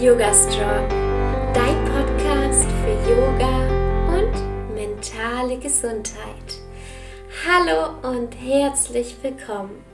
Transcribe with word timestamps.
Yoga 0.00 0.32
Strong, 0.32 0.88
dein 1.52 1.84
Podcast 1.84 2.64
für 2.80 3.10
Yoga 3.10 3.68
und 4.08 4.74
mentale 4.74 5.58
Gesundheit. 5.58 6.56
Hallo 7.46 7.98
und 8.08 8.32
herzlich 8.32 9.14
willkommen. 9.20 9.84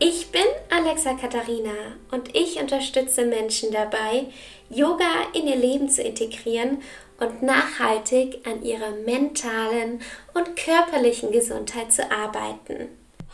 Ich 0.00 0.32
bin 0.32 0.42
Alexa 0.68 1.14
Katharina 1.14 1.94
und 2.10 2.34
ich 2.34 2.60
unterstütze 2.60 3.24
Menschen 3.24 3.70
dabei, 3.70 4.26
Yoga 4.68 5.06
in 5.32 5.46
ihr 5.46 5.54
Leben 5.54 5.88
zu 5.88 6.02
integrieren 6.02 6.78
und 7.20 7.40
nachhaltig 7.40 8.44
an 8.48 8.64
ihrer 8.64 8.90
mentalen 9.04 10.00
und 10.34 10.56
körperlichen 10.56 11.30
Gesundheit 11.30 11.92
zu 11.92 12.10
arbeiten. 12.10 12.88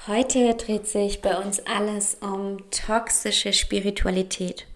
Heute 0.06 0.52
dreht 0.56 0.86
sich 0.86 1.22
bei 1.22 1.38
uns 1.38 1.60
alles 1.66 2.18
um 2.20 2.58
toxische 2.70 3.54
Spiritualität. 3.54 4.66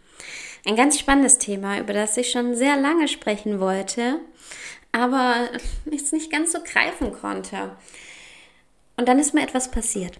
Ein 0.66 0.74
ganz 0.74 0.98
spannendes 0.98 1.38
Thema, 1.38 1.78
über 1.78 1.92
das 1.92 2.16
ich 2.16 2.32
schon 2.32 2.56
sehr 2.56 2.76
lange 2.76 3.06
sprechen 3.06 3.60
wollte, 3.60 4.18
aber 4.90 5.48
es 5.94 6.10
nicht 6.10 6.32
ganz 6.32 6.50
so 6.50 6.58
greifen 6.58 7.12
konnte. 7.12 7.76
Und 8.96 9.06
dann 9.06 9.20
ist 9.20 9.32
mir 9.32 9.44
etwas 9.44 9.70
passiert. 9.70 10.18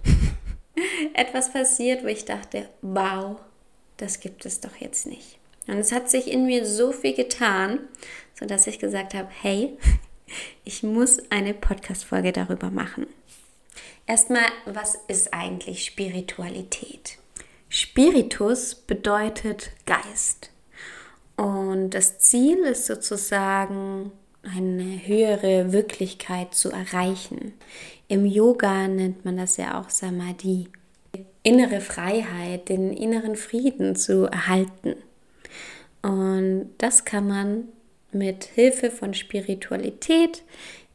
etwas 1.15 1.53
passiert, 1.53 2.05
wo 2.05 2.07
ich 2.07 2.27
dachte, 2.27 2.69
wow, 2.81 3.41
das 3.97 4.21
gibt 4.21 4.47
es 4.47 4.61
doch 4.61 4.77
jetzt 4.77 5.07
nicht. 5.07 5.39
Und 5.67 5.79
es 5.79 5.91
hat 5.91 6.09
sich 6.09 6.31
in 6.31 6.47
mir 6.47 6.65
so 6.65 6.93
viel 6.93 7.15
getan, 7.15 7.81
sodass 8.39 8.69
ich 8.69 8.79
gesagt 8.79 9.15
habe, 9.15 9.29
hey, 9.43 9.77
ich 10.65 10.85
muss 10.85 11.19
eine 11.29 11.55
Podcast-Folge 11.55 12.31
darüber 12.31 12.71
machen. 12.71 13.09
Erstmal, 14.07 14.47
was 14.65 14.97
ist 15.09 15.35
eigentlich 15.35 15.85
Spiritualität? 15.85 17.19
Spiritus 17.69 18.75
bedeutet 18.75 19.71
Geist. 19.87 20.51
Und 21.37 21.91
das 21.91 22.19
Ziel 22.19 22.59
ist 22.59 22.87
sozusagen, 22.87 24.13
eine 24.43 25.07
höhere 25.07 25.73
Wirklichkeit 25.73 26.55
zu 26.55 26.71
erreichen. 26.71 27.55
Im 28.09 28.25
Yoga 28.25 28.87
nennt 28.87 29.25
man 29.25 29.37
das 29.37 29.57
ja 29.57 29.81
auch 29.81 29.91
Samadhi. 29.91 30.69
Innere 31.43 31.81
Freiheit, 31.81 32.69
den 32.69 32.93
inneren 32.93 33.37
Frieden 33.37 33.97
zu 33.97 34.27
erhalten. 34.27 34.97
Und 36.03 36.71
das 36.79 37.05
kann 37.05 37.27
man 37.27 37.65
mit 38.13 38.45
Hilfe 38.45 38.91
von 38.91 39.15
Spiritualität. 39.15 40.43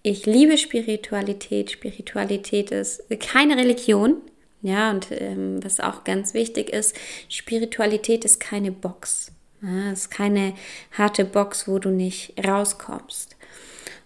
Ich 0.03 0.25
liebe 0.25 0.57
Spiritualität. 0.57 1.71
Spiritualität 1.71 2.71
ist 2.71 3.03
keine 3.19 3.57
Religion. 3.57 4.21
Ja, 4.61 4.91
und 4.91 5.07
ähm, 5.11 5.63
was 5.63 5.79
auch 5.79 6.03
ganz 6.03 6.33
wichtig 6.33 6.69
ist, 6.69 6.95
Spiritualität 7.29 8.25
ist 8.25 8.39
keine 8.39 8.71
Box. 8.71 9.31
Ja, 9.61 9.91
ist 9.91 10.11
keine 10.11 10.53
harte 10.91 11.25
Box, 11.25 11.67
wo 11.67 11.79
du 11.79 11.89
nicht 11.89 12.33
rauskommst. 12.45 13.35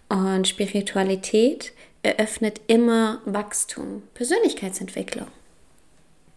Und 0.09 0.47
Spiritualität 0.47 1.73
eröffnet 2.03 2.61
immer 2.67 3.21
Wachstum, 3.25 4.03
Persönlichkeitsentwicklung. 4.13 5.27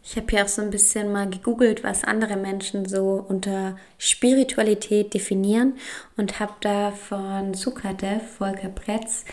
Ich 0.02 0.16
habe 0.16 0.26
hier 0.30 0.44
auch 0.44 0.48
so 0.48 0.62
ein 0.62 0.70
bisschen 0.70 1.12
mal 1.12 1.28
gegoogelt, 1.28 1.84
was 1.84 2.02
andere 2.02 2.36
Menschen 2.36 2.86
so 2.86 3.22
unter 3.28 3.76
Spiritualität 3.98 5.12
definieren 5.12 5.74
und 6.16 6.40
habe 6.40 6.54
da 6.60 6.92
von 6.92 7.52
Sukadev, 7.52 8.22
Volker 8.38 8.70
Pretz, 8.70 9.26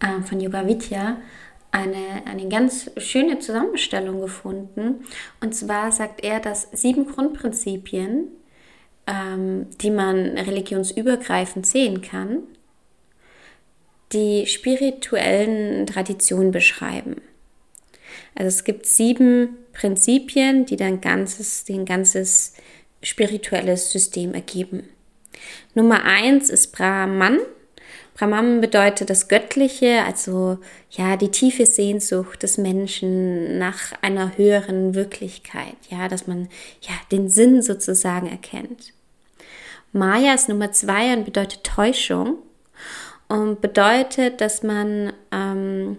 äh, 0.00 0.20
von 0.22 0.38
Yoga 0.38 0.66
Vidya 0.66 1.16
eine, 1.70 2.26
eine 2.26 2.48
ganz 2.48 2.90
schöne 2.96 3.38
Zusammenstellung 3.38 4.20
gefunden. 4.20 5.04
Und 5.40 5.54
zwar 5.54 5.92
sagt 5.92 6.24
er, 6.24 6.40
dass 6.40 6.68
sieben 6.72 7.06
Grundprinzipien, 7.06 8.28
ähm, 9.06 9.66
die 9.80 9.90
man 9.90 10.38
religionsübergreifend 10.38 11.66
sehen 11.66 12.00
kann, 12.02 12.42
die 14.12 14.46
spirituellen 14.46 15.86
Traditionen 15.86 16.50
beschreiben. 16.50 17.16
Also 18.34 18.48
es 18.48 18.64
gibt 18.64 18.86
sieben 18.86 19.56
Prinzipien, 19.72 20.64
die 20.64 20.76
dann 20.76 21.00
ganzes, 21.00 21.64
den 21.64 21.84
ganzes 21.84 22.54
spirituelles 23.02 23.92
System 23.92 24.34
ergeben. 24.34 24.88
Nummer 25.74 26.04
eins 26.04 26.50
ist 26.50 26.72
Brahman. 26.72 27.38
Brahman 28.18 28.60
bedeutet 28.60 29.10
das 29.10 29.28
Göttliche, 29.28 30.02
also 30.04 30.58
ja, 30.90 31.16
die 31.16 31.30
tiefe 31.30 31.66
Sehnsucht 31.66 32.42
des 32.42 32.58
Menschen 32.58 33.58
nach 33.58 33.92
einer 34.02 34.36
höheren 34.36 34.96
Wirklichkeit, 34.96 35.76
ja, 35.88 36.08
dass 36.08 36.26
man 36.26 36.48
ja 36.80 36.94
den 37.12 37.28
Sinn 37.28 37.62
sozusagen 37.62 38.28
erkennt. 38.28 38.92
Maya 39.92 40.34
ist 40.34 40.48
Nummer 40.48 40.72
zwei 40.72 41.16
und 41.16 41.26
bedeutet 41.26 41.62
Täuschung 41.62 42.38
und 43.28 43.60
bedeutet, 43.60 44.40
dass 44.40 44.64
man 44.64 45.12
ähm, 45.30 45.96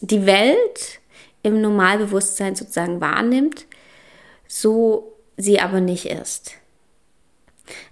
die 0.00 0.24
Welt 0.24 1.00
im 1.42 1.60
Normalbewusstsein 1.60 2.54
sozusagen 2.54 3.00
wahrnimmt, 3.00 3.66
so 4.46 5.16
sie 5.36 5.58
aber 5.58 5.80
nicht 5.80 6.06
ist. 6.06 6.52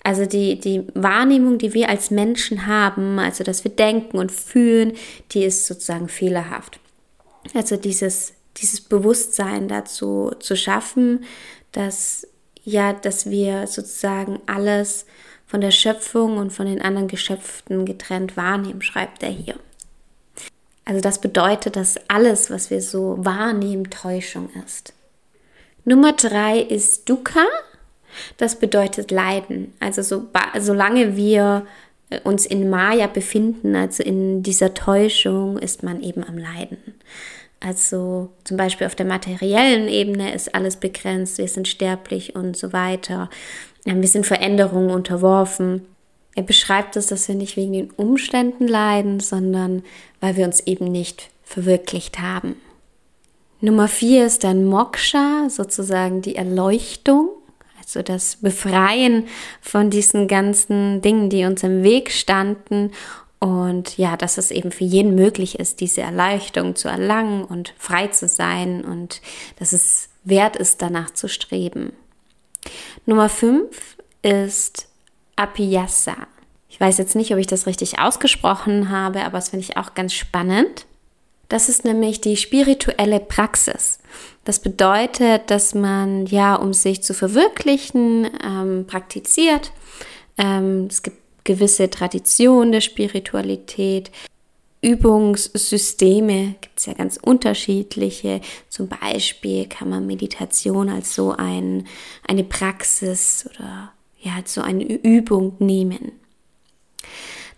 Also 0.03 0.27
die, 0.27 0.59
die 0.61 0.87
Wahrnehmung, 0.95 1.59
die 1.59 1.75
wir 1.75 1.89
als 1.89 2.11
Menschen 2.11 2.67
haben, 2.67 3.19
also 3.19 3.45
dass 3.45 3.65
wir 3.65 3.73
denken 3.73 4.19
und 4.19 4.31
fühlen, 4.31 4.93
die 5.33 5.45
ist 5.45 5.67
sozusagen 5.67 6.09
fehlerhaft. 6.09 6.79
Also 7.55 7.77
dieses, 7.77 8.35
dieses 8.57 8.81
Bewusstsein 8.81 9.69
dazu 9.69 10.33
zu 10.39 10.57
schaffen, 10.57 11.25
dass 11.73 12.27
ja, 12.65 12.95
dass 12.95 13.29
wir 13.29 13.67
sozusagen 13.67 14.41
alles 14.47 15.05
von 15.47 15.61
der 15.61 15.71
Schöpfung 15.71 16.39
und 16.39 16.51
von 16.51 16.67
den 16.67 16.81
anderen 16.81 17.09
Geschöpften 17.09 17.85
getrennt 17.85 18.37
wahrnehmen, 18.37 18.83
schreibt 18.83 19.23
er 19.23 19.31
hier. 19.31 19.56
Also 20.87 21.01
das 21.01 21.21
bedeutet, 21.21 21.77
dass 21.77 21.97
alles, 22.09 22.51
was 22.51 22.71
wir 22.71 22.81
so 22.81 23.17
wahrnehmen, 23.19 23.91
Täuschung 23.91 24.51
ist. 24.67 24.93
Nummer 25.85 26.12
drei 26.12 26.59
ist 26.59 27.09
Dukkha. 27.09 27.45
Das 28.37 28.59
bedeutet 28.59 29.11
Leiden. 29.11 29.73
Also 29.81 30.03
so, 30.03 30.25
solange 30.59 31.17
wir 31.17 31.67
äh, 32.11 32.21
uns 32.21 32.47
in 32.47 32.71
Maya 32.71 33.07
befinden, 33.07 33.77
also 33.77 34.03
in 34.03 34.43
dieser 34.43 34.75
Täuschung, 34.75 35.59
ist 35.59 35.83
man 35.83 36.03
eben 36.03 36.25
am 36.25 36.39
Leiden. 36.39 36.79
Also 37.61 38.29
zum 38.45 38.59
Beispiel 38.59 38.87
auf 38.87 38.95
der 38.95 39.07
materiellen 39.07 39.89
Ebene 39.89 40.35
ist 40.35 40.55
alles 40.55 40.77
begrenzt, 40.77 41.39
wir 41.39 41.49
sind 41.49 41.67
sterblich 41.67 42.35
und 42.37 42.57
so 42.59 42.75
weiter. 42.75 43.31
Wir 43.85 44.09
sind 44.09 44.27
Veränderungen 44.27 44.91
unterworfen. 44.91 45.87
Er 46.35 46.43
beschreibt 46.43 46.97
es, 46.97 47.07
dass 47.07 47.29
wir 47.29 47.35
nicht 47.35 47.57
wegen 47.57 47.73
den 47.73 47.91
Umständen 47.93 48.69
leiden, 48.69 49.21
sondern 49.21 49.83
weil 50.21 50.37
wir 50.37 50.45
uns 50.45 50.61
eben 50.67 50.87
nicht 50.87 51.31
verwirklicht 51.43 52.19
haben. 52.19 52.57
Nummer 53.61 53.89
vier 53.89 54.27
ist 54.27 54.45
dann 54.45 54.67
Moksha, 54.67 55.49
sozusagen 55.49 56.21
die 56.21 56.37
Erleuchtung, 56.37 57.31
also 57.84 58.03
das 58.03 58.37
Befreien 58.37 59.27
von 59.61 59.91
diesen 59.91 60.28
ganzen 60.28 61.00
Dingen, 61.03 61.31
die 61.31 61.45
uns 61.45 61.62
im 61.62 61.83
Weg 61.83 62.11
standen. 62.11 62.93
Und 63.39 63.99
ja, 63.99 64.17
dass 64.17 64.39
es 64.39 64.50
eben 64.50 64.72
für 64.72 64.84
jeden 64.84 65.15
möglich 65.15 65.59
ist, 65.59 65.81
diese 65.81 66.00
Erleuchtung 66.00 66.77
zu 66.77 66.89
erlangen 66.89 67.44
und 67.44 67.75
frei 67.78 68.06
zu 68.09 68.27
sein 68.27 68.84
und 68.84 69.21
dass 69.59 69.73
es 69.73 70.09
wert 70.25 70.56
ist, 70.56 70.81
danach 70.81 71.11
zu 71.11 71.28
streben. 71.28 71.93
Nummer 73.05 73.28
fünf 73.28 73.97
ist 74.23 74.89
Apiyasa. 75.37 76.17
Ich 76.71 76.81
weiß 76.81 76.99
jetzt 76.99 77.15
nicht, 77.15 77.33
ob 77.33 77.39
ich 77.39 77.47
das 77.47 77.67
richtig 77.67 77.99
ausgesprochen 77.99 78.91
habe, 78.91 79.25
aber 79.25 79.39
das 79.39 79.50
finde 79.50 79.65
ich 79.65 79.77
auch 79.77 79.94
ganz 79.94 80.15
spannend. 80.15 80.87
Das 81.49 81.69
ist 81.69 81.84
nämlich 81.84 82.21
die 82.21 82.37
spirituelle 82.37 83.21
Praxis. 83.21 83.99
Das 84.45 84.61
bedeutet, 84.61 85.51
dass 85.51 85.75
man 85.75 86.27
ja, 86.27 86.55
um 86.55 86.75
sich 86.75 87.03
zu 87.03 87.15
verwirklichen, 87.15 88.29
ähm, 88.45 88.87
praktiziert. 88.87 89.73
Ähm, 90.37 90.88
es 90.91 91.03
gibt 91.03 91.19
gewisse 91.44 91.91
Traditionen 91.91 92.73
der 92.73 92.81
Spiritualität. 92.81 94.11
Übungssysteme 94.83 96.56
gibt 96.61 96.79
es 96.79 96.87
ja 96.87 96.93
ganz 96.93 97.17
unterschiedliche. 97.17 98.41
Zum 98.69 98.88
Beispiel 98.88 99.67
kann 99.67 99.88
man 99.88 100.06
Meditation 100.06 100.91
als 100.91 101.15
so 101.15 101.33
ein, 101.33 101.87
eine 102.27 102.44
Praxis 102.44 103.49
oder 103.55 103.93
ja, 104.21 104.33
als 104.37 104.55
so 104.55 104.61
eine 104.61 104.85
Übung 104.85 105.56
nehmen. 105.59 106.12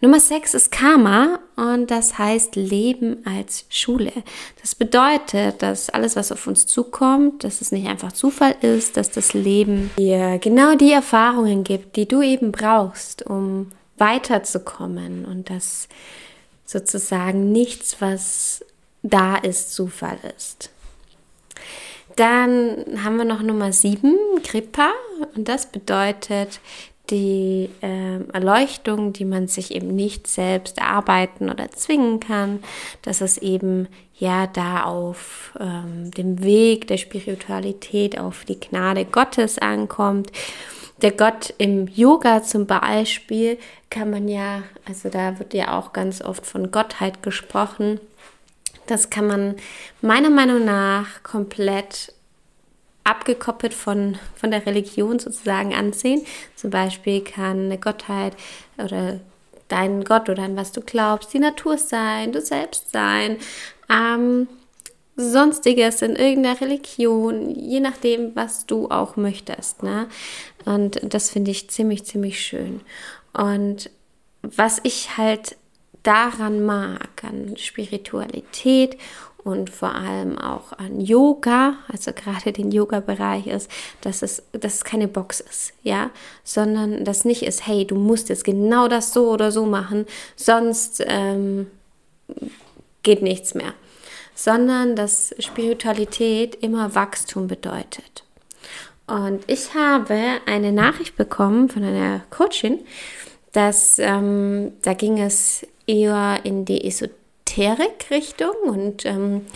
Nummer 0.03 0.21
6 0.21 0.53
ist 0.53 0.71
Karma 0.71 1.39
und 1.57 1.91
das 1.91 2.19
heißt 2.19 2.55
Leben 2.55 3.25
als 3.25 3.65
Schule. 3.71 4.13
Das 4.61 4.75
bedeutet, 4.75 5.63
dass 5.63 5.89
alles, 5.89 6.17
was 6.17 6.31
auf 6.33 6.47
uns 6.47 6.67
zukommt, 6.67 7.45
dass 7.45 7.63
es 7.63 7.73
nicht 7.73 7.89
einfach 7.89 8.13
Zufall 8.13 8.55
ist, 8.61 8.99
dass 8.99 9.11
das 9.11 9.33
Leben 9.33 9.91
dir 9.97 10.39
genau 10.39 10.75
die 10.75 10.93
Erfahrungen 10.93 11.65
gibt, 11.65 11.97
die 11.97 12.07
du 12.07 12.21
eben 12.21 12.53
brauchst, 12.53 13.25
um 13.25 13.73
weiterzukommen 13.97 15.25
und 15.25 15.49
dass 15.49 15.89
sozusagen 16.67 17.51
nichts, 17.51 17.97
was 18.01 18.65
da 19.03 19.37
ist, 19.37 19.73
Zufall 19.73 20.19
ist. 20.37 20.71
Dann 22.17 23.03
haben 23.03 23.17
wir 23.17 23.25
noch 23.25 23.43
Nummer 23.43 23.73
7, 23.73 24.15
Kripa, 24.43 24.91
und 25.35 25.49
das 25.49 25.67
bedeutet 25.67 26.61
die 27.11 27.71
äh, 27.83 28.21
Erleuchtung, 28.33 29.13
die 29.13 29.25
man 29.25 29.49
sich 29.49 29.75
eben 29.75 29.95
nicht 29.95 30.27
selbst 30.27 30.79
erarbeiten 30.79 31.51
oder 31.51 31.71
zwingen 31.71 32.21
kann, 32.21 32.63
dass 33.03 33.21
es 33.21 33.39
eben 33.39 33.89
ja 34.19 34.47
da 34.47 34.85
auf 34.85 35.53
ähm, 35.61 36.11
dem 36.11 36.43
Weg 36.43 36.87
der 36.89 36.97
Spiritualität, 36.97 38.19
auf 38.19 38.45
die 38.45 38.59
Gnade 38.59 39.05
Gottes 39.05 39.59
ankommt. 39.59 40.33
Der 41.03 41.13
Gott 41.13 41.53
im 41.59 41.89
Yoga 41.89 42.43
zum 42.43 42.67
Beispiel 42.67 43.59
kann 43.91 44.11
man 44.11 44.29
ja, 44.29 44.63
also 44.89 45.11
da 45.11 45.39
wird 45.39 45.53
ja 45.53 45.79
auch 45.79 45.93
ganz 45.93 46.23
oft 46.23 46.47
von 46.47 46.71
Gottheit 46.71 47.23
gesprochen. 47.23 48.01
Das 48.87 49.11
kann 49.11 49.27
man 49.27 49.57
meiner 50.01 50.31
Meinung 50.31 50.65
nach 50.65 51.23
komplett 51.23 52.15
abgekoppelt 53.07 53.73
von, 53.73 54.19
von 54.35 54.51
der 54.51 54.67
Religion 54.67 55.19
sozusagen 55.19 55.75
ansehen. 55.75 56.27
Zum 56.57 56.71
Beispiel 56.71 57.23
kann 57.23 57.67
eine 57.67 57.79
Gottheit 57.79 58.37
oder 58.79 59.21
dein 59.69 60.05
Gott 60.05 60.29
oder 60.29 60.43
an 60.43 60.57
was 60.57 60.73
du 60.73 60.81
glaubst, 60.81 61.33
die 61.33 61.39
Natur 61.39 61.79
sein, 61.79 62.33
du 62.33 62.41
selbst 62.41 62.93
sein, 62.93 63.39
ähm, 63.89 64.49
sonstiges 65.17 66.03
in 66.03 66.17
irgendeiner 66.17 66.61
Religion, 66.61 67.55
je 67.55 67.81
nachdem, 67.81 68.37
was 68.37 68.67
du 68.67 68.91
auch 68.91 69.17
möchtest. 69.17 69.83
Ne? 69.83 70.09
Und 70.65 71.01
das 71.03 71.31
finde 71.31 71.53
ich 71.53 71.71
ziemlich, 71.71 72.05
ziemlich 72.05 72.41
schön. 72.41 72.81
Und 73.33 73.91
was 74.43 74.81
ich 74.83 75.17
halt 75.17 75.57
daran 76.03 76.65
mag, 76.65 77.25
an 77.25 77.57
Spiritualität 77.57 78.97
und 79.47 79.71
vor 79.71 79.95
allem 79.95 80.39
auch 80.39 80.73
an 80.73 81.01
Yoga, 81.01 81.75
also 81.87 82.11
gerade 82.13 82.53
den 82.53 82.73
Yoga-Bereich 82.73 83.47
ist, 83.47 83.71
dass 84.01 84.23
es, 84.23 84.43
dass 84.51 84.75
es 84.75 84.85
keine 84.85 85.07
Box 85.07 85.39
ist, 85.39 85.73
ja, 85.85 86.11
sondern 86.43 87.05
dass 87.05 87.25
nicht 87.25 87.45
ist, 87.45 87.65
hey, 87.65 87.87
du 87.87 87.95
musst 87.95 88.29
jetzt 88.29 88.43
genau 88.43 88.89
das 88.89 89.13
so 89.13 89.31
oder 89.31 89.53
so 89.53 89.65
machen, 89.65 90.05
sonst 90.35 91.01
ähm, 91.07 91.69
geht 93.05 93.23
nichts 93.23 93.55
mehr, 93.55 93.73
sondern 94.35 94.97
dass 94.97 95.33
Spiritualität 95.39 96.57
immer 96.57 96.97
Wachstum 96.97 97.47
bedeutet. 97.47 98.25
Und 99.07 99.45
ich 99.47 99.75
habe 99.75 100.41
eine 100.47 100.73
Nachricht 100.73 101.15
bekommen 101.15 101.69
von 101.69 101.85
einer 101.85 102.23
Coachin, 102.31 102.81
dass 103.53 104.01
ähm, 104.01 104.73
da 104.83 104.93
ging 104.95 105.21
es 105.21 105.65
eher 105.87 106.41
in 106.43 106.65
die 106.65 106.85
Esoterik 106.85 107.26
Esoterik-Richtung 107.57 108.55
und 108.67 109.05
ähm, 109.07 109.47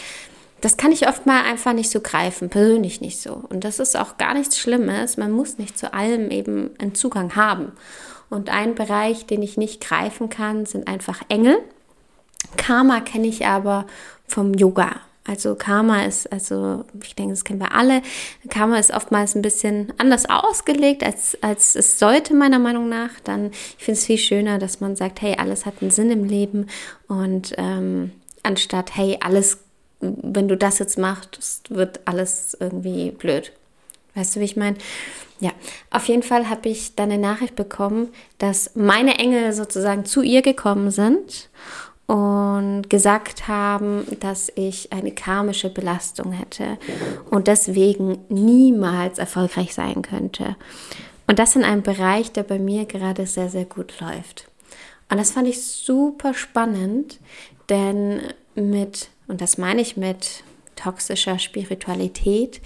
das 0.61 0.77
kann 0.77 0.93
ich 0.93 1.09
oft 1.09 1.27
mal 1.27 1.43
einfach 1.45 1.73
nicht 1.73 1.91
so 1.91 2.01
greifen, 2.01 2.51
persönlich 2.51 3.01
nicht 3.01 3.21
so. 3.21 3.43
Und 3.49 3.65
das 3.65 3.79
ist 3.79 3.99
auch 3.99 4.19
gar 4.19 4.35
nichts 4.35 4.59
Schlimmes. 4.59 5.17
Man 5.17 5.33
muss 5.33 5.57
nicht 5.57 5.79
zu 5.79 5.95
allem 5.95 6.31
eben 6.31 6.71
einen 6.79 6.95
Zugang 6.95 7.35
haben. 7.35 7.73
Und 8.29 8.51
ein 8.51 8.75
Bereich, 8.75 9.25
den 9.25 9.43
ich 9.43 9.57
nicht 9.57 9.81
greifen 9.81 10.29
kann, 10.29 10.67
sind 10.67 10.87
einfach 10.87 11.23
Engel. 11.29 11.59
Karma 12.59 13.01
kenne 13.01 13.27
ich 13.27 13.47
aber 13.47 13.87
vom 14.29 14.53
Yoga. 14.53 15.01
Also 15.25 15.55
Karma 15.55 16.05
ist, 16.05 16.33
also 16.33 16.85
ich 17.03 17.15
denke, 17.15 17.33
das 17.33 17.45
kennen 17.45 17.61
wir 17.61 17.75
alle. 17.75 18.03
Karma 18.49 18.79
ist 18.79 18.93
oftmals 18.93 19.35
ein 19.35 19.43
bisschen 19.43 19.93
anders 19.99 20.29
ausgelegt, 20.29 21.05
als, 21.05 21.37
als 21.43 21.75
es 21.75 21.99
sollte, 21.99 22.35
meiner 22.35 22.59
Meinung 22.59 22.89
nach. 22.89 23.21
Dann, 23.23 23.51
ich 23.51 23.85
finde 23.85 23.99
es 23.99 24.07
viel 24.07 24.19
schöner, 24.19 24.59
dass 24.59 24.81
man 24.81 24.97
sagt, 24.97 25.21
hey, 25.21 25.37
alles 25.39 25.67
hat 25.67 25.75
einen 25.83 25.91
Sinn 25.91 26.11
im 26.11 26.25
Leben 26.25 26.69
und 27.07 27.55
ähm, 27.59 28.13
anstatt, 28.43 28.97
hey, 28.97 29.19
alles, 29.21 29.59
wenn 30.01 30.49
du 30.49 30.57
das 30.57 30.79
jetzt 30.79 30.99
machst, 30.99 31.71
wird 31.71 32.01
alles 32.07 32.57
irgendwie 32.59 33.11
blöd. 33.11 33.53
Weißt 34.15 34.35
du, 34.35 34.41
wie 34.41 34.45
ich 34.45 34.57
meine? 34.57 34.77
Ja, 35.39 35.53
auf 35.91 36.07
jeden 36.07 36.23
Fall 36.23 36.51
habe 36.51 36.69
ich 36.69 36.97
dann 36.97 37.11
eine 37.11 37.21
Nachricht 37.21 37.57
bekommen, 37.57 38.09
dass 38.39 38.73
meine 38.75 39.19
Engel 39.19 39.53
sozusagen 39.53 40.05
zu 40.05 40.23
ihr 40.23 40.43
gekommen 40.43 40.91
sind 40.91 41.49
und 42.11 42.91
gesagt 42.91 43.47
haben, 43.47 44.05
dass 44.19 44.51
ich 44.57 44.93
eine 44.93 45.13
karmische 45.13 45.71
Belastung 45.71 46.33
hätte 46.33 46.77
und 47.31 47.47
deswegen 47.47 48.19
niemals 48.29 49.21
erfolgreich 49.21 49.75
sein 49.75 50.03
könnte. 50.03 50.57
Und 51.29 51.39
das 51.39 51.55
in 51.55 51.63
einem 51.63 51.83
Bereich, 51.83 52.33
der 52.33 52.43
bei 52.43 52.59
mir 52.59 52.85
gerade 52.87 53.27
sehr, 53.27 53.49
sehr 53.49 53.65
gut 53.65 54.01
läuft. 54.01 54.49
Und 55.09 55.19
das 55.19 55.31
fand 55.31 55.47
ich 55.47 55.63
super 55.63 56.35
spannend, 56.35 57.21
denn 57.69 58.23
mit, 58.57 59.11
und 59.29 59.41
das 59.41 59.57
meine 59.57 59.81
ich 59.81 59.97
mit 59.97 60.43
toxischer 60.75 61.39
Spiritualität, 61.39 62.61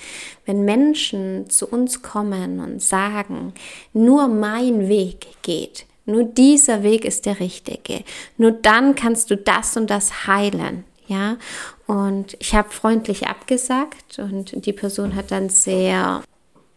wenn 0.46 0.64
Menschen 0.64 1.50
zu 1.50 1.68
uns 1.68 2.00
kommen 2.00 2.60
und 2.60 2.80
sagen, 2.80 3.52
nur 3.92 4.28
mein 4.28 4.88
Weg 4.88 5.26
geht, 5.42 5.84
nur 6.06 6.24
dieser 6.24 6.82
Weg 6.82 7.04
ist 7.04 7.26
der 7.26 7.40
richtige. 7.40 8.04
Nur 8.36 8.52
dann 8.52 8.94
kannst 8.94 9.30
du 9.30 9.36
das 9.36 9.76
und 9.76 9.88
das 9.88 10.26
heilen. 10.26 10.84
Ja, 11.06 11.36
und 11.86 12.34
ich 12.40 12.54
habe 12.54 12.70
freundlich 12.70 13.26
abgesagt 13.26 14.18
und 14.18 14.64
die 14.64 14.72
Person 14.72 15.14
hat 15.14 15.30
dann 15.30 15.50
sehr 15.50 16.22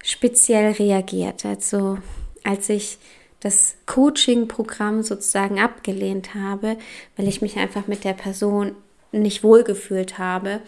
speziell 0.03 0.73
reagiert. 0.73 1.45
Also, 1.45 1.97
als 2.43 2.67
ich 2.67 2.97
das 3.39 3.75
Coaching-Programm 3.85 5.03
sozusagen 5.03 5.59
abgelehnt 5.59 6.33
habe, 6.33 6.77
weil 7.15 7.27
ich 7.27 7.41
mich 7.41 7.57
einfach 7.57 7.87
mit 7.87 8.03
der 8.03 8.13
Person 8.13 8.75
nicht 9.11 9.43
wohlgefühlt 9.43 10.17
habe. 10.17 10.61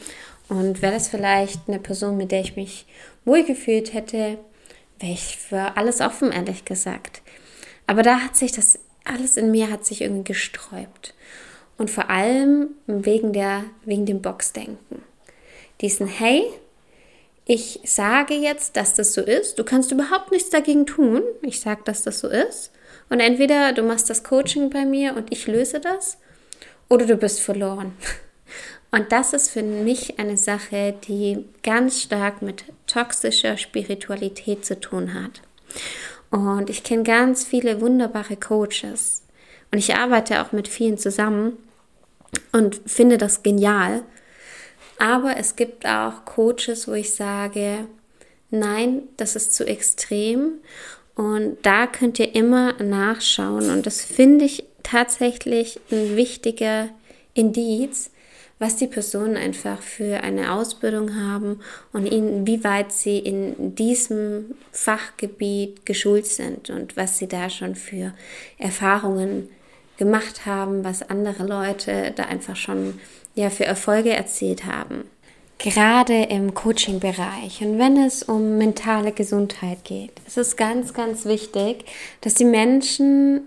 Und 0.48 0.82
wäre 0.82 0.94
das 0.94 1.10
vielleicht 1.10 1.68
eine 1.68 1.80
Person, 1.80 2.18
mit 2.18 2.32
der 2.32 2.42
ich 2.42 2.56
mich 2.56 2.86
wohlgefühlt 3.26 3.94
hätte, 3.94 4.40
wäre 5.00 5.14
ich 5.14 5.38
für 5.38 5.78
alles 5.78 6.02
offen, 6.02 6.32
ehrlich 6.32 6.66
gesagt. 6.66 7.22
Aber 7.90 8.04
da 8.04 8.20
hat 8.20 8.36
sich 8.36 8.52
das 8.52 8.78
alles 9.04 9.36
in 9.36 9.50
mir 9.50 9.72
hat 9.72 9.84
sich 9.84 10.02
irgendwie 10.02 10.26
gesträubt. 10.26 11.16
Und 11.80 11.90
vor 11.90 12.12
allem 12.12 12.76
wegen, 12.86 13.34
der, 13.34 13.64
wegen 13.84 14.06
dem 14.06 14.22
Boxdenken. 14.22 15.02
Diesen, 15.82 16.06
hey, 16.06 16.44
ich 17.46 17.80
sage 17.86 18.36
jetzt, 18.36 18.76
dass 18.76 18.94
das 18.94 19.16
so 19.16 19.22
ist. 19.22 19.58
Du 19.58 19.64
kannst 19.64 19.92
überhaupt 19.92 20.32
nichts 20.32 20.52
dagegen 20.52 20.86
tun. 20.86 21.24
Ich 21.42 21.62
sage, 21.62 21.82
dass 21.84 22.04
das 22.04 22.20
so 22.20 22.28
ist. 22.28 22.70
Und 23.10 23.22
entweder 23.22 23.74
du 23.74 23.82
machst 23.82 24.08
das 24.08 24.24
Coaching 24.24 24.70
bei 24.70 24.86
mir 24.86 25.16
und 25.16 25.32
ich 25.32 25.48
löse 25.48 25.80
das, 25.80 26.20
oder 26.90 27.08
du 27.08 27.18
bist 27.18 27.40
verloren. 27.40 27.94
Und 28.92 29.12
das 29.12 29.34
ist 29.34 29.52
für 29.52 29.62
mich 29.62 30.18
eine 30.18 30.36
Sache, 30.36 30.96
die 31.08 31.46
ganz 31.62 32.02
stark 32.02 32.42
mit 32.42 32.64
toxischer 32.88 33.56
Spiritualität 33.56 34.66
zu 34.66 34.80
tun 34.80 35.14
hat. 35.14 35.42
Und 36.32 36.70
ich 36.70 36.84
kenne 36.84 37.04
ganz 37.04 37.44
viele 37.44 37.82
wunderbare 37.82 38.36
Coaches. 38.38 39.24
Und 39.72 39.78
ich 39.78 39.96
arbeite 39.96 40.42
auch 40.42 40.52
mit 40.52 40.68
vielen 40.68 40.98
zusammen 40.98 41.58
und 42.52 42.82
finde 42.86 43.18
das 43.18 43.44
genial. 43.44 44.04
Aber 44.98 45.38
es 45.38 45.56
gibt 45.56 45.86
auch 45.86 46.26
Coaches, 46.26 46.88
wo 46.88 46.94
ich 46.94 47.14
sage, 47.14 47.88
nein, 48.52 49.04
das 49.18 49.36
ist 49.36 49.56
zu 49.56 49.66
extrem. 49.66 50.54
Und 51.16 51.58
da 51.64 51.88
könnt 51.88 52.20
ihr 52.20 52.36
immer 52.36 52.74
nachschauen. 52.82 53.70
Und 53.70 53.86
das 53.86 54.02
finde 54.02 54.46
ich 54.46 54.66
tatsächlich 54.84 55.80
ein 55.92 56.16
wichtiger 56.16 56.90
Indiz, 57.34 58.12
was 58.60 58.76
die 58.76 58.88
Personen 58.88 59.38
einfach 59.38 59.82
für 59.82 60.22
eine 60.22 60.54
Ausbildung 60.54 61.16
haben 61.16 61.62
und 61.94 62.06
inwieweit 62.06 62.92
sie 62.92 63.18
in 63.18 63.74
diesem 63.76 64.56
Fachgebiet 64.72 65.86
geschult 65.86 66.28
sind 66.28 66.70
und 66.70 66.98
was 66.98 67.18
sie 67.18 67.28
da 67.28 67.50
schon 67.50 67.76
für 67.76 68.14
Erfahrungen 68.58 69.50
gemacht 69.98 70.46
haben, 70.46 70.84
was 70.84 71.10
andere 71.10 71.46
Leute 71.46 72.12
da 72.16 72.24
einfach 72.24 72.58
schon 72.58 73.00
ja 73.34 73.50
für 73.50 73.66
Erfolge 73.66 74.12
erzielt 74.12 74.66
haben. 74.66 75.06
Gerade 75.58 76.24
im 76.24 76.54
Coaching-Bereich 76.54 77.62
und 77.62 77.80
wenn 77.80 77.98
es 77.98 78.24
um 78.24 78.58
mentale 78.58 79.12
Gesundheit 79.12 79.84
geht, 79.84 80.12
ist 80.26 80.38
es 80.38 80.56
ganz, 80.56 80.94
ganz 80.94 81.26
wichtig, 81.26 81.86
dass 82.22 82.34
die 82.34 82.46
Menschen 82.46 83.42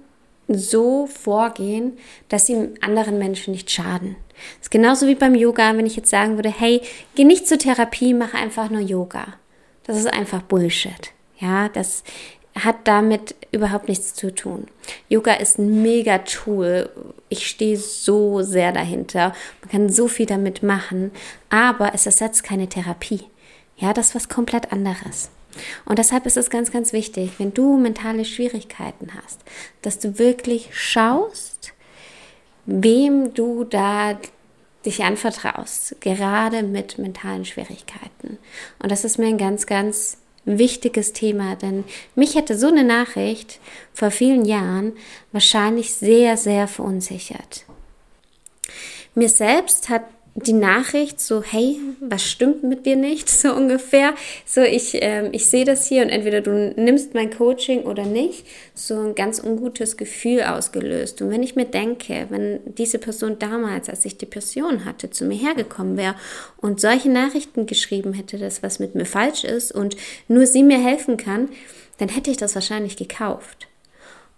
so 0.49 1.07
vorgehen, 1.07 1.99
dass 2.29 2.47
sie 2.47 2.71
anderen 2.81 3.19
Menschen 3.19 3.53
nicht 3.53 3.71
schaden. 3.71 4.17
Das 4.59 4.67
ist 4.67 4.71
genauso 4.71 5.07
wie 5.07 5.15
beim 5.15 5.35
Yoga, 5.35 5.77
wenn 5.77 5.87
ich 5.87 5.97
jetzt 5.97 6.11
sagen 6.11 6.37
würde, 6.37 6.51
hey, 6.51 6.83
geh 7.15 7.25
nicht 7.25 7.47
zur 7.47 7.59
Therapie, 7.59 8.15
mach 8.15 8.35
einfach 8.35 8.71
nur 8.71 8.81
Yoga. 8.81 9.35
Das 9.85 9.97
ist 9.97 10.07
einfach 10.07 10.43
Bullshit. 10.43 11.13
Ja, 11.39 11.69
das 11.69 12.05
hat 12.55 12.77
damit 12.85 13.35
überhaupt 13.51 13.89
nichts 13.89 14.15
zu 14.15 14.35
tun. 14.35 14.67
Yoga 15.09 15.35
ist 15.35 15.59
ein 15.59 15.83
mega 15.83 16.19
Tool. 16.19 16.91
Ich 17.29 17.49
stehe 17.49 17.77
so 17.79 18.43
sehr 18.43 18.73
dahinter. 18.73 19.35
Man 19.63 19.71
kann 19.71 19.89
so 19.89 20.07
viel 20.07 20.27
damit 20.27 20.63
machen, 20.63 21.13
aber 21.49 21.95
es 21.95 22.07
ersetzt 22.07 22.45
keine 22.45 22.69
Therapie. 22.69 23.25
Ja, 23.77 23.93
das 23.93 24.09
ist 24.09 24.15
was 24.15 24.29
komplett 24.29 24.71
anderes. 24.71 25.31
Und 25.85 25.99
deshalb 25.99 26.27
ist 26.27 26.37
es 26.37 26.51
ganz, 26.51 26.71
ganz 26.71 26.93
wichtig, 26.93 27.33
wenn 27.39 27.53
du 27.53 27.77
mentale 27.77 28.25
Schwierigkeiten 28.25 29.09
hast, 29.23 29.41
dass 29.83 29.99
du 29.99 30.19
wirklich 30.19 30.71
schaust, 30.73 31.73
wem 32.67 33.35
du 33.35 33.65
da 33.65 34.19
dich 34.85 35.03
anvertraust, 35.05 35.97
gerade 36.01 36.63
mit 36.63 36.99
mentalen 36.99 37.45
Schwierigkeiten. 37.45 38.39
Und 38.81 38.91
das 38.91 39.05
ist 39.05 39.19
mir 39.19 39.27
ein 39.27 39.39
ganz, 39.39 39.67
ganz 39.67 40.19
wichtiges 40.45 41.13
Thema, 41.13 41.55
denn 41.55 41.85
mich 42.17 42.35
hätte 42.35 42.59
so 42.59 42.67
eine 42.67 42.83
Nachricht 42.83 43.61
vor 43.93 44.11
vielen 44.11 44.45
Jahren 44.45 44.93
wahrscheinlich 45.31 45.95
sehr, 45.95 46.37
sehr 46.37 46.67
verunsichert. 46.67 47.65
Mir 49.15 49.29
selbst 49.29 49.89
hat 49.89 50.03
die 50.35 50.55
Nachricht 50.55 51.21
so, 51.21 51.43
hey, 51.43 51.79
was 52.01 52.25
stimmt 52.25 52.63
mit 52.63 52.87
dir 52.87 52.97
nicht, 52.97 53.29
so 53.31 53.53
ungefähr. 53.55 54.15
So, 54.47 54.63
ich, 54.63 54.97
ähm, 55.01 55.29
ich 55.33 55.49
sehe 55.49 55.65
das 55.65 55.87
hier 55.87 56.03
und 56.03 56.09
entweder 56.09 56.41
du 56.41 56.75
nimmst 56.77 57.15
mein 57.15 57.31
Coaching 57.31 57.83
oder 57.83 58.05
nicht, 58.05 58.47
so 58.75 58.99
ein 58.99 59.15
ganz 59.15 59.43
ungutes 59.43 59.97
Gefühl 59.97 60.43
ausgelöst. 60.43 61.21
Und 61.21 61.31
wenn 61.31 61.43
ich 61.43 61.55
mir 61.55 61.67
denke, 61.67 62.27
wenn 62.31 62.61
diese 62.65 62.99
Person 62.99 63.39
damals, 63.39 63.89
als 63.89 64.05
ich 64.05 64.17
Depression 64.17 64.85
hatte, 64.85 65.11
zu 65.11 65.25
mir 65.25 65.37
hergekommen 65.37 65.97
wäre 65.97 66.15
und 66.57 66.81
solche 66.81 67.11
Nachrichten 67.11 67.67
geschrieben 67.67 68.15
hätte, 68.15 68.39
dass 68.39 68.63
was 68.63 68.79
mit 68.79 68.95
mir 68.95 69.07
falsch 69.07 69.45
ist 69.45 69.73
und 69.73 69.97
nur 70.29 70.47
sie 70.47 70.63
mir 70.63 70.79
helfen 70.79 71.17
kann, 71.17 71.51
dann 71.99 72.09
hätte 72.09 72.31
ich 72.31 72.37
das 72.39 72.55
wahrscheinlich 72.55 72.97
gekauft. 72.97 73.69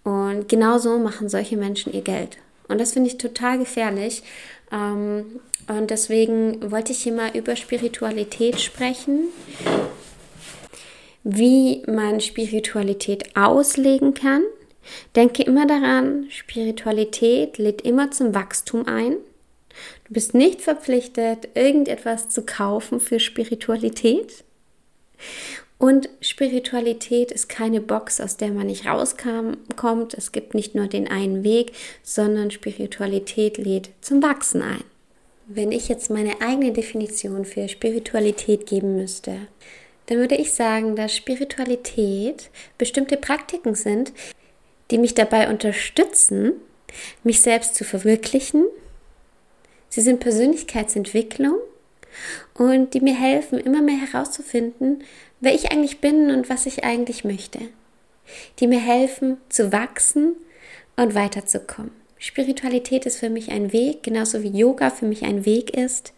Und 0.03 0.49
genauso 0.49 0.99
machen 0.99 1.29
solche 1.29 1.57
Menschen 1.57 1.93
ihr 1.93 2.01
Geld. 2.01 2.37
Und 2.67 2.79
das 2.79 2.93
finde 2.93 3.09
ich 3.09 3.17
total 3.17 3.59
gefährlich. 3.59 4.23
Ähm, 4.71 5.39
und 5.67 5.89
deswegen 5.89 6.71
wollte 6.71 6.91
ich 6.91 7.03
hier 7.03 7.13
mal 7.13 7.35
über 7.35 7.55
Spiritualität 7.55 8.59
sprechen, 8.61 9.29
wie 11.23 11.83
man 11.87 12.21
Spiritualität 12.21 13.35
auslegen 13.35 14.13
kann. 14.13 14.43
Denke 15.15 15.43
immer 15.43 15.65
daran, 15.65 16.27
Spiritualität 16.29 17.57
lädt 17.57 17.81
immer 17.81 18.11
zum 18.11 18.35
Wachstum 18.35 18.87
ein. 18.87 19.17
Du 20.07 20.13
bist 20.13 20.35
nicht 20.35 20.61
verpflichtet, 20.61 21.49
irgendetwas 21.55 22.29
zu 22.29 22.43
kaufen 22.43 22.99
für 22.99 23.19
Spiritualität. 23.19 24.43
Und 25.77 26.09
Spiritualität 26.21 27.31
ist 27.31 27.49
keine 27.49 27.81
Box, 27.81 28.21
aus 28.21 28.37
der 28.37 28.49
man 28.49 28.67
nicht 28.67 28.85
rauskommt. 28.85 30.13
Es 30.13 30.31
gibt 30.31 30.53
nicht 30.53 30.73
nur 30.73 30.87
den 30.87 31.09
einen 31.09 31.43
Weg, 31.43 31.73
sondern 32.01 32.51
Spiritualität 32.51 33.57
lädt 33.57 33.89
zum 34.01 34.23
Wachsen 34.23 34.61
ein. 34.61 34.83
Wenn 35.47 35.71
ich 35.71 35.89
jetzt 35.89 36.09
meine 36.09 36.41
eigene 36.41 36.71
Definition 36.71 37.45
für 37.45 37.67
Spiritualität 37.67 38.65
geben 38.65 38.95
müsste, 38.95 39.47
dann 40.07 40.17
würde 40.17 40.35
ich 40.35 40.53
sagen, 40.53 40.95
dass 40.95 41.15
Spiritualität 41.15 42.49
bestimmte 42.77 43.17
Praktiken 43.17 43.75
sind, 43.75 44.13
die 44.91 44.97
mich 44.97 45.13
dabei 45.13 45.49
unterstützen, 45.49 46.53
mich 47.23 47.41
selbst 47.41 47.75
zu 47.75 47.83
verwirklichen. 47.83 48.65
Sie 49.89 50.01
sind 50.01 50.19
Persönlichkeitsentwicklung 50.19 51.57
und 52.53 52.93
die 52.93 53.01
mir 53.01 53.15
helfen, 53.15 53.59
immer 53.59 53.81
mehr 53.81 53.97
herauszufinden, 53.97 55.03
wer 55.45 55.53
ich 55.53 55.71
eigentlich 55.71 56.01
bin 56.01 56.31
und 56.31 56.49
was 56.49 56.65
ich 56.65 56.83
eigentlich 56.83 57.23
möchte. 57.23 57.59
Die 58.59 58.67
mir 58.67 58.79
helfen, 58.79 59.37
zu 59.47 59.71
wachsen 59.71 60.35
und 60.97 61.13
weiterzukommen. 61.13 61.91
Spiritualität 62.17 63.05
ist 63.05 63.19
für 63.19 63.29
mich 63.29 63.51
ein 63.51 63.71
Weg, 63.71 64.01
genauso 64.01 64.41
wie 64.41 64.49
Yoga 64.49 64.89
für 64.89 65.05
mich 65.05 65.23
ein 65.23 65.45
Weg 65.45 65.77
ist, 65.77 66.13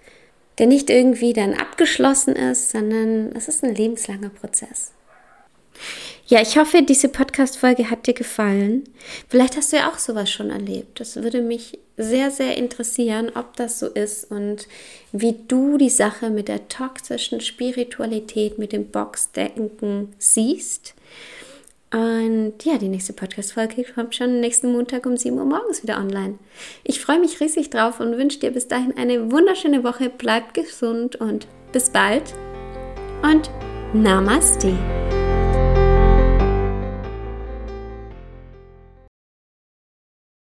der 0.57 0.67
nicht 0.67 0.89
irgendwie 0.89 1.33
dann 1.33 1.53
abgeschlossen 1.53 2.35
ist, 2.35 2.69
sondern 2.71 3.33
es 3.35 3.49
ist 3.49 3.63
ein 3.63 3.75
lebenslanger 3.75 4.29
Prozess. 4.29 4.93
Ja, 6.29 6.41
ich 6.41 6.57
hoffe, 6.57 6.81
diese 6.81 7.07
Podcast-Folge 7.07 7.89
hat 7.89 8.05
dir 8.05 8.13
gefallen. 8.13 8.83
Vielleicht 9.29 9.55
hast 9.55 9.71
du 9.71 9.77
ja 9.77 9.89
auch 9.89 9.97
sowas 9.97 10.29
schon 10.29 10.49
erlebt. 10.49 10.99
Das 10.99 11.15
würde 11.15 11.41
mich 11.41 11.79
sehr, 11.95 12.31
sehr 12.31 12.57
interessieren, 12.57 13.31
ob 13.33 13.55
das 13.55 13.79
so 13.79 13.87
ist 13.87 14.29
und 14.29 14.67
wie 15.13 15.37
du 15.47 15.77
die 15.77 15.89
Sache 15.89 16.29
mit 16.29 16.49
der 16.49 16.67
toxischen 16.67 17.39
Spiritualität, 17.39 18.59
mit 18.59 18.73
dem 18.73 18.91
Boxdenken 18.91 20.13
siehst. 20.17 20.95
Und 21.93 22.55
ja, 22.65 22.77
die 22.77 22.89
nächste 22.89 23.13
Podcast-Folge 23.13 23.85
kommt 23.95 24.13
schon 24.13 24.41
nächsten 24.41 24.73
Montag 24.73 25.05
um 25.05 25.15
7 25.15 25.37
Uhr 25.37 25.45
morgens 25.45 25.81
wieder 25.81 25.97
online. 25.97 26.37
Ich 26.83 26.99
freue 26.99 27.21
mich 27.21 27.39
riesig 27.39 27.69
drauf 27.69 28.01
und 28.01 28.17
wünsche 28.17 28.39
dir 28.39 28.51
bis 28.51 28.67
dahin 28.67 28.97
eine 28.97 29.31
wunderschöne 29.31 29.85
Woche. 29.85 30.09
Bleib 30.09 30.53
gesund 30.53 31.15
und 31.15 31.47
bis 31.71 31.89
bald. 31.89 32.33
Und 33.23 33.49
Namaste. 33.93 34.77